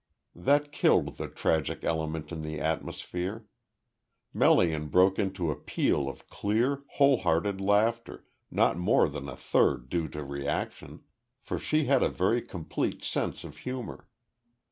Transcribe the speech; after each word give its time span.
That 0.35 0.71
killed 0.71 1.17
the 1.17 1.27
tragic 1.27 1.83
element 1.83 2.31
in 2.31 2.41
the 2.41 2.59
atmosphere. 2.59 3.45
Melian 4.33 4.87
broke 4.87 5.19
into 5.19 5.51
a 5.51 5.55
peal 5.55 6.09
of 6.09 6.27
clear, 6.27 6.81
wholehearted 6.95 7.61
laughter, 7.61 8.25
not 8.49 8.79
more 8.79 9.07
than 9.07 9.29
a 9.29 9.35
third 9.35 9.89
due 9.89 10.07
to 10.07 10.23
reaction, 10.23 11.03
for 11.39 11.59
she 11.59 11.85
had 11.85 12.01
a 12.01 12.09
very 12.09 12.41
complete 12.41 13.03
sense 13.03 13.43
of 13.43 13.57
humour. 13.57 14.07